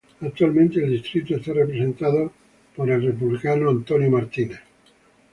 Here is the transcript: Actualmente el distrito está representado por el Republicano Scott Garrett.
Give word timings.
Actualmente 0.21 0.83
el 0.83 0.89
distrito 0.89 1.35
está 1.35 1.53
representado 1.53 2.31
por 2.75 2.89
el 2.89 3.03
Republicano 3.03 3.69
Scott 3.83 3.99
Garrett. 4.09 4.59